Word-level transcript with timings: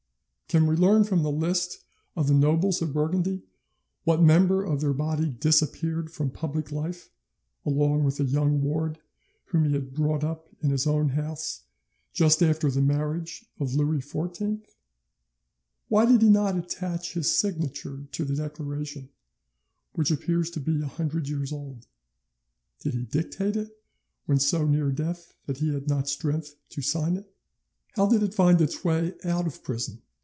Can 0.47 0.65
we 0.67 0.75
learn 0.75 1.05
from 1.05 1.23
the 1.23 1.31
list 1.31 1.79
of 2.13 2.27
the 2.27 2.33
nobles 2.33 2.81
of 2.81 2.91
Burgundy 2.91 3.43
what 4.03 4.21
member 4.21 4.65
of 4.65 4.81
their 4.81 4.91
body 4.91 5.29
disappeared 5.29 6.11
from 6.11 6.29
public 6.29 6.73
life 6.73 7.09
along 7.65 8.03
with 8.03 8.19
a 8.19 8.25
young 8.25 8.61
ward 8.61 8.99
whom 9.45 9.63
he 9.63 9.71
had 9.71 9.93
brought 9.93 10.25
up 10.25 10.49
in 10.61 10.69
his 10.71 10.85
own 10.85 11.07
house 11.07 11.63
just 12.11 12.43
after 12.43 12.69
the 12.69 12.81
marriage 12.81 13.45
of 13.61 13.75
Louis 13.75 13.99
XIV? 13.99 14.61
Why 15.87 16.05
did 16.05 16.21
he 16.21 16.27
not 16.29 16.57
attach 16.57 17.13
his 17.13 17.31
signature 17.33 18.09
to 18.11 18.25
the 18.25 18.35
declaration, 18.35 19.07
which 19.93 20.11
appears 20.11 20.49
to 20.49 20.59
be 20.59 20.81
a 20.81 20.85
hundred 20.85 21.29
years 21.29 21.53
old? 21.53 21.87
Did 22.81 22.93
he 22.93 23.03
dictate 23.03 23.55
it 23.55 23.71
when 24.25 24.37
so 24.41 24.65
near 24.67 24.91
death 24.91 25.33
that 25.45 25.59
he 25.59 25.73
had 25.73 25.87
not 25.87 26.09
strength 26.09 26.55
to 26.71 26.81
sign 26.81 27.15
it? 27.15 27.33
How 27.93 28.05
did 28.09 28.21
it 28.21 28.33
find 28.33 28.59
its 28.59 28.83
way 28.83 29.13
out 29.23 29.47
of 29.47 29.63
prison? 29.63 30.01